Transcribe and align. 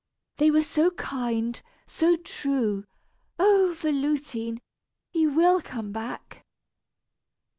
They 0.37 0.49
were 0.49 0.63
so 0.63 0.89
kind, 0.89 1.61
so 1.85 2.15
true! 2.15 2.85
Oh! 3.37 3.75
Véloutine! 3.79 4.57
he 5.11 5.27
will 5.27 5.61
come 5.61 5.91
back!" 5.91 6.43